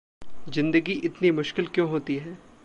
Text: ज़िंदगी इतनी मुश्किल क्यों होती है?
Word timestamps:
ज़िंदगी 0.49 0.93
इतनी 0.93 1.31
मुश्किल 1.31 1.67
क्यों 1.67 1.89
होती 1.89 2.15
है? 2.15 2.37